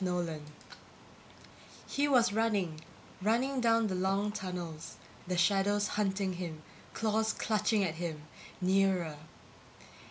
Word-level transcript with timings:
NOLAN_ 0.03 0.41
He 1.87 2.07
was 2.07 2.33
running, 2.33 2.81
running 3.21 3.61
down 3.61 3.85
the 3.85 3.93
long 3.93 4.31
tunnels, 4.31 4.95
the 5.27 5.37
shadows 5.37 5.89
hunting 5.89 6.33
him, 6.33 6.63
claws 6.95 7.33
clutching 7.33 7.83
at 7.83 7.93
him, 8.01 8.23
nearer 8.59 9.19